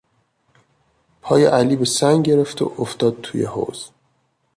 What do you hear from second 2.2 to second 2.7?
گرفت